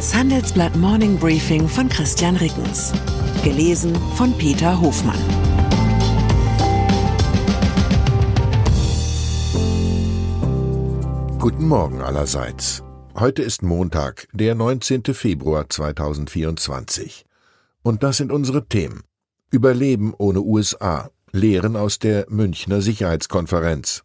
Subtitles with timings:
[0.00, 2.90] Das Handelsblatt Morning Briefing von Christian Rickens.
[3.44, 5.18] Gelesen von Peter Hofmann.
[11.38, 12.82] Guten Morgen allerseits.
[13.14, 15.02] Heute ist Montag, der 19.
[15.12, 17.26] Februar 2024.
[17.82, 19.02] Und das sind unsere Themen.
[19.50, 21.10] Überleben ohne USA.
[21.30, 24.04] Lehren aus der Münchner Sicherheitskonferenz.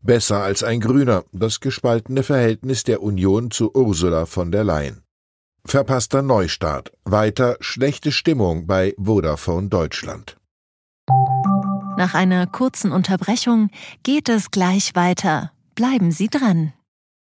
[0.00, 5.02] Besser als ein Grüner, das gespaltene Verhältnis der Union zu Ursula von der Leyen.
[5.64, 10.36] Verpasster Neustart, weiter schlechte Stimmung bei Vodafone Deutschland.
[11.96, 13.70] Nach einer kurzen Unterbrechung
[14.02, 15.52] geht es gleich weiter.
[15.76, 16.72] Bleiben Sie dran.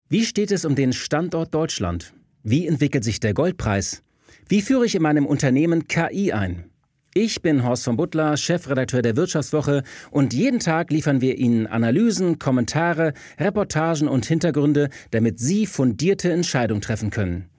[0.10, 2.14] Wie steht es um den Standort Deutschland?
[2.44, 4.04] Wie entwickelt sich der Goldpreis?
[4.48, 6.72] Wie führe ich in meinem Unternehmen KI ein?
[7.14, 12.40] Ich bin Horst von Butler, Chefredakteur der Wirtschaftswoche und jeden Tag liefern wir Ihnen Analysen,
[12.40, 17.50] Kommentare, Reportagen und Hintergründe, damit Sie fundierte Entscheidungen treffen können.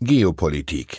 [0.00, 0.98] Geopolitik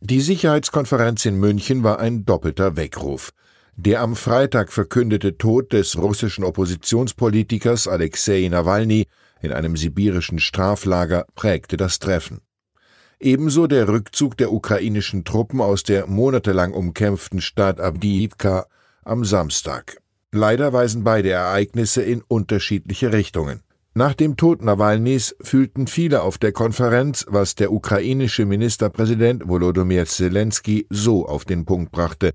[0.00, 3.30] Die Sicherheitskonferenz in München war ein doppelter Weckruf.
[3.76, 9.06] Der am Freitag verkündete Tod des russischen Oppositionspolitikers Alexei Nawalny
[9.40, 12.42] in einem sibirischen Straflager prägte das Treffen.
[13.18, 18.66] Ebenso der Rückzug der ukrainischen Truppen aus der monatelang umkämpften Stadt Abdiivka
[19.02, 19.96] am Samstag.
[20.30, 23.62] Leider weisen beide Ereignisse in unterschiedliche Richtungen.
[23.98, 30.86] Nach dem Tod Nawalnys fühlten viele auf der Konferenz, was der ukrainische Ministerpräsident Volodymyr Zelensky
[30.90, 32.34] so auf den Punkt brachte.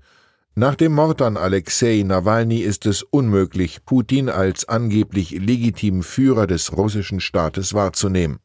[0.56, 6.76] Nach dem Mord an Alexei Nawalny ist es unmöglich, Putin als angeblich legitimen Führer des
[6.76, 8.40] russischen Staates wahrzunehmen.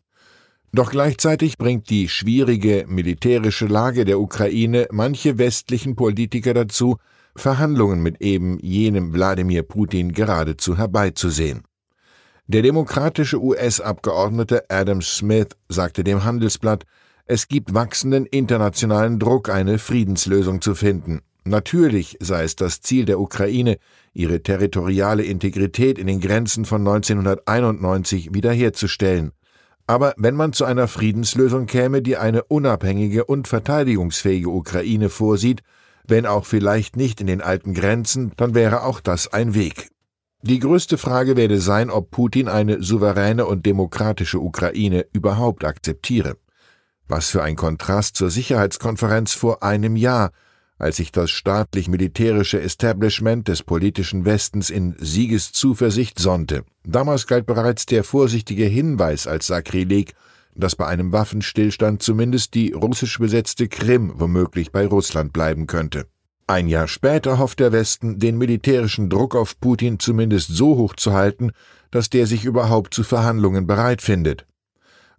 [0.72, 6.98] Doch gleichzeitig bringt die schwierige militärische Lage der Ukraine manche westlichen Politiker dazu,
[7.36, 11.64] Verhandlungen mit eben jenem Wladimir Putin geradezu herbeizusehen.
[12.50, 16.86] Der demokratische US-Abgeordnete Adam Smith sagte dem Handelsblatt,
[17.26, 21.20] es gibt wachsenden internationalen Druck, eine Friedenslösung zu finden.
[21.44, 23.80] Natürlich sei es das Ziel der Ukraine,
[24.14, 29.34] ihre territoriale Integrität in den Grenzen von 1991 wiederherzustellen.
[29.86, 35.64] Aber wenn man zu einer Friedenslösung käme, die eine unabhängige und verteidigungsfähige Ukraine vorsieht,
[36.08, 39.90] wenn auch vielleicht nicht in den alten Grenzen, dann wäre auch das ein Weg.
[40.42, 46.38] Die größte Frage werde sein, ob Putin eine souveräne und demokratische Ukraine überhaupt akzeptiere.
[47.08, 50.32] Was für ein Kontrast zur Sicherheitskonferenz vor einem Jahr,
[50.78, 56.64] als sich das staatlich-militärische Establishment des politischen Westens in Siegeszuversicht sonnte.
[56.86, 60.14] Damals galt bereits der vorsichtige Hinweis als Sakrileg,
[60.56, 66.08] dass bei einem Waffenstillstand zumindest die russisch besetzte Krim womöglich bei Russland bleiben könnte.
[66.50, 71.12] Ein Jahr später hofft der Westen, den militärischen Druck auf Putin zumindest so hoch zu
[71.12, 71.52] halten,
[71.92, 74.46] dass der sich überhaupt zu Verhandlungen bereit findet.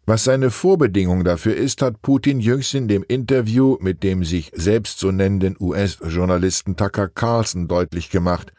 [0.06, 5.00] Was seine Vorbedingung dafür ist, hat Putin jüngst in dem Interview mit dem sich selbst
[5.00, 8.50] so nennenden US-Journalisten Tucker Carlson deutlich gemacht.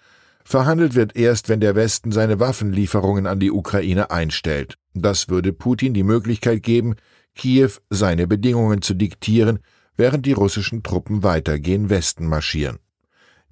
[0.43, 4.75] Verhandelt wird erst, wenn der Westen seine Waffenlieferungen an die Ukraine einstellt.
[4.93, 6.97] Das würde Putin die Möglichkeit geben,
[7.33, 9.57] Kiew seine Bedingungen zu diktieren,
[9.99, 12.79] während die russischen Truppen weiter gen Westen marschieren.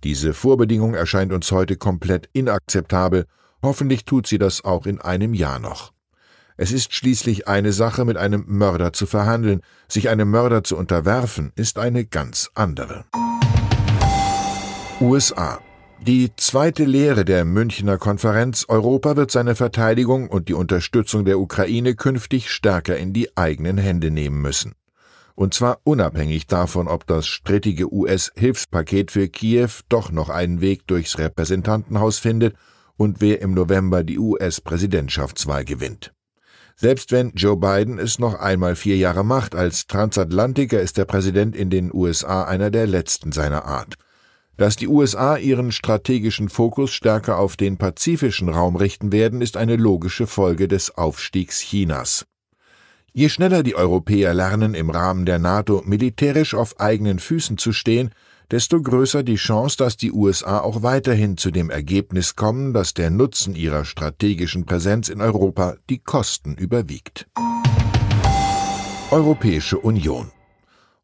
[0.06, 3.26] Diese Vorbedingung erscheint uns heute komplett inakzeptabel.
[3.62, 5.92] Hoffentlich tut sie das auch in einem Jahr noch.
[6.56, 9.60] Es ist schließlich eine Sache, mit einem Mörder zu verhandeln,
[9.90, 13.04] sich einem Mörder zu unterwerfen, ist eine ganz andere.
[15.02, 15.60] USA.
[16.02, 21.96] Die zweite Lehre der Münchner Konferenz Europa wird seine Verteidigung und die Unterstützung der Ukraine
[21.96, 24.76] künftig stärker in die eigenen Hände nehmen müssen.
[25.38, 31.20] Und zwar unabhängig davon, ob das strittige US-Hilfspaket für Kiew doch noch einen Weg durchs
[31.20, 32.56] Repräsentantenhaus findet
[32.96, 36.12] und wer im November die US-Präsidentschaftswahl gewinnt.
[36.76, 41.56] Selbst wenn Joe Biden es noch einmal vier Jahre macht, als Transatlantiker ist der Präsident
[41.56, 43.94] in den USA einer der letzten seiner Art.
[44.58, 49.76] Dass die USA ihren strategischen Fokus stärker auf den pazifischen Raum richten werden, ist eine
[49.76, 52.26] logische Folge des Aufstiegs Chinas.
[53.14, 58.12] Je schneller die Europäer lernen, im Rahmen der NATO militärisch auf eigenen Füßen zu stehen,
[58.52, 63.10] desto größer die Chance, dass die USA auch weiterhin zu dem Ergebnis kommen, dass der
[63.10, 67.28] Nutzen ihrer strategischen Präsenz in Europa die Kosten überwiegt.
[69.12, 70.32] Europäische Union.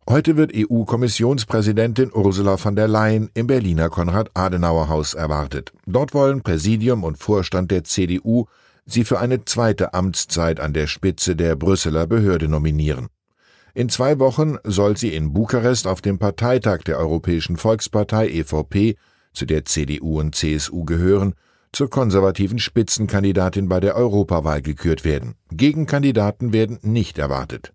[0.10, 5.72] Heute wird EU-Kommissionspräsidentin Ursula von der Leyen im Berliner Konrad-Adenauer-Haus erwartet.
[5.86, 8.48] Dort wollen Präsidium und Vorstand der CDU
[8.86, 13.08] sie für eine zweite Amtszeit an der Spitze der Brüsseler Behörde nominieren.
[13.74, 18.96] In zwei Wochen soll sie in Bukarest auf dem Parteitag der Europäischen Volkspartei EVP,
[19.34, 21.34] zu der CDU und CSU gehören,
[21.72, 25.34] zur konservativen Spitzenkandidatin bei der Europawahl gekürt werden.
[25.52, 27.74] Gegenkandidaten werden nicht erwartet.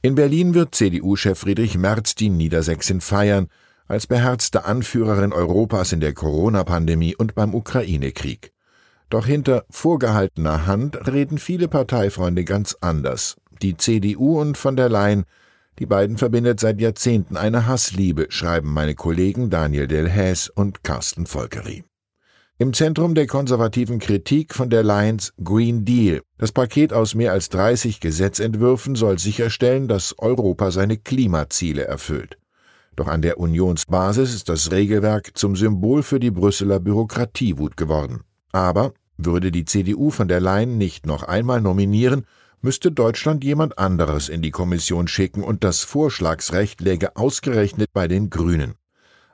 [0.00, 3.48] In Berlin wird CDU-Chef Friedrich Merz die Niedersächsin feiern,
[3.88, 8.52] als beherzte Anführerin Europas in der Corona-Pandemie und beim Ukraine-Krieg.
[9.10, 13.36] Doch hinter vorgehaltener Hand reden viele Parteifreunde ganz anders.
[13.60, 15.24] Die CDU und von der Leyen,
[15.80, 21.82] die beiden verbindet seit Jahrzehnten eine Hassliebe, schreiben meine Kollegen Daniel Delhäs und Carsten Volkeri.
[22.58, 26.20] Im Zentrum der konservativen Kritik von der Lions Green Deal.
[26.38, 32.38] Das Paket aus mehr als 30 Gesetzentwürfen soll sicherstellen, dass Europa seine Klimaziele erfüllt.
[32.94, 38.20] Doch an der Unionsbasis ist das Regelwerk zum Symbol für die Brüsseler Bürokratiewut geworden.
[38.52, 38.92] Aber
[39.24, 42.26] würde die CDU von der Leyen nicht noch einmal nominieren,
[42.62, 48.30] müsste Deutschland jemand anderes in die Kommission schicken und das Vorschlagsrecht läge ausgerechnet bei den
[48.30, 48.74] Grünen.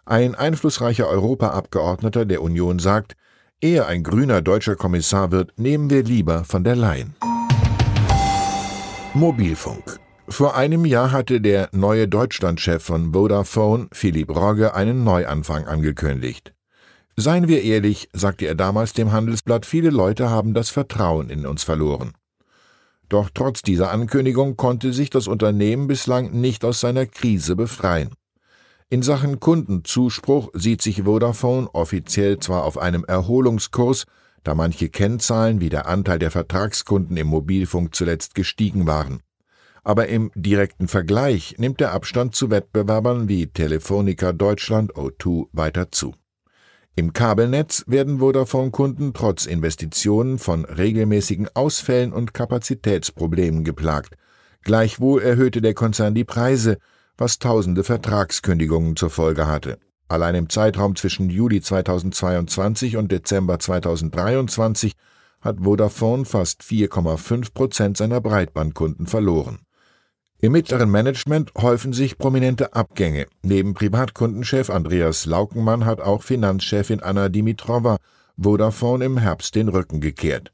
[0.05, 3.17] Ein einflussreicher Europaabgeordneter der Union sagt,
[3.61, 7.17] ehe ein grüner deutscher Kommissar wird, nehmen wir lieber von der Leyen.
[9.15, 9.99] Mobilfunk.
[10.29, 16.56] Vor einem Jahr hatte der neue Deutschlandchef von Vodafone, Philipp Rogge, einen Neuanfang angekündigt.
[17.19, 21.65] Seien wir ehrlich, sagte er damals dem Handelsblatt, viele Leute haben das Vertrauen in uns
[21.65, 22.13] verloren.
[23.09, 28.11] Doch trotz dieser Ankündigung konnte sich das Unternehmen bislang nicht aus seiner Krise befreien.
[28.91, 34.05] In Sachen Kundenzuspruch sieht sich Vodafone offiziell zwar auf einem Erholungskurs,
[34.45, 39.23] da manche Kennzahlen wie der Anteil der Vertragskunden im Mobilfunk zuletzt gestiegen waren.
[39.83, 46.15] Aber im direkten Vergleich nimmt der Abstand zu Wettbewerbern wie Telefonica Deutschland O2 weiter zu.
[46.99, 54.17] Im Kabelnetz werden Vodafone-Kunden trotz Investitionen von regelmäßigen Ausfällen und Kapazitätsproblemen geplagt.
[54.63, 56.79] Gleichwohl erhöhte der Konzern die Preise,
[57.19, 59.79] was tausende Vertragskündigungen zur Folge hatte.
[60.09, 64.95] Allein im Zeitraum zwischen Juli 2022 und Dezember 2023
[65.43, 69.66] hat Vodafone fast 4,5 Prozent seiner Breitbandkunden verloren.
[70.47, 73.27] Im mittleren Management häufen sich prominente Abgänge.
[73.43, 77.97] Neben Privatkundenchef Andreas Laukenmann hat auch Finanzchefin Anna Dimitrova
[78.37, 80.53] Vodafone im Herbst den Rücken gekehrt.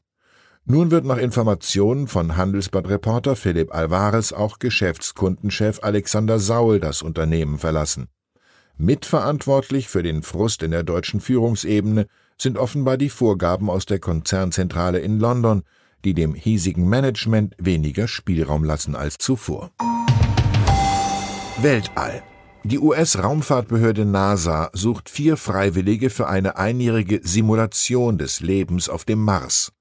[0.65, 8.07] Nun wird nach Informationen von Handelsblatt-Reporter Philipp Alvarez auch Geschäftskundenchef Alexander Saul das Unternehmen verlassen.
[8.79, 12.07] Mitverantwortlich für den Frust in der deutschen Führungsebene
[12.39, 15.65] sind offenbar die Vorgaben aus der Konzernzentrale in London,
[16.05, 19.71] die dem hiesigen Management weniger Spielraum lassen als zuvor.
[21.61, 22.23] Weltall.
[22.65, 29.73] Die US-Raumfahrtbehörde NASA sucht vier Freiwillige für eine einjährige Simulation des Lebens auf dem Mars.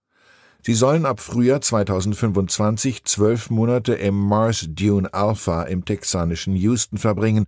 [0.64, 7.46] Sie sollen ab Frühjahr 2025 zwölf Monate im Mars Dune Alpha im texanischen Houston verbringen,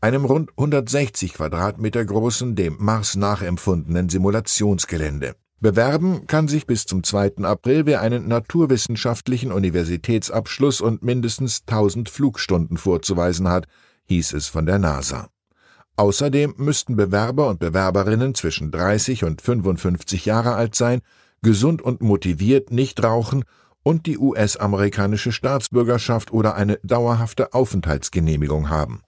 [0.00, 5.36] einem rund 160 Quadratmeter großen, dem Mars nachempfundenen Simulationsgelände.
[5.60, 7.44] Bewerben kann sich bis zum 2.
[7.44, 13.66] April, wer einen naturwissenschaftlichen Universitätsabschluss und mindestens 1000 Flugstunden vorzuweisen hat,
[14.04, 15.28] hieß es von der NASA.
[15.96, 21.00] Außerdem müssten Bewerber und Bewerberinnen zwischen 30 und 55 Jahre alt sein
[21.42, 23.44] gesund und motiviert nicht rauchen
[23.82, 29.02] und die US-amerikanische Staatsbürgerschaft oder eine dauerhafte Aufenthaltsgenehmigung haben.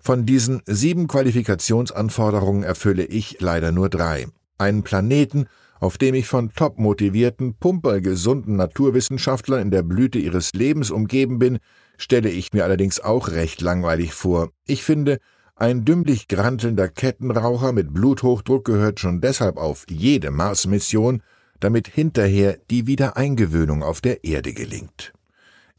[0.00, 4.26] Von diesen sieben Qualifikationsanforderungen erfülle ich leider nur drei.
[4.58, 5.46] Einen Planeten,
[5.80, 11.58] auf dem ich von top motivierten, pumpergesunden Naturwissenschaftlern in der Blüte ihres Lebens umgeben bin,
[11.96, 14.50] stelle ich mir allerdings auch recht langweilig vor.
[14.66, 15.18] Ich finde,
[15.56, 21.22] ein dümmlich grantelnder Kettenraucher mit Bluthochdruck gehört schon deshalb auf jede Mars-Mission,
[21.60, 25.12] damit hinterher die Wiedereingewöhnung auf der Erde gelingt.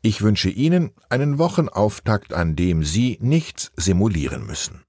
[0.04, 4.84] Ich wünsche Ihnen einen Wochenauftakt, an dem Sie nichts simulieren müssen.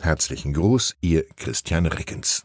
[0.00, 2.44] Herzlichen Gruß, Ihr Christian Rickens.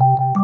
[0.00, 0.39] you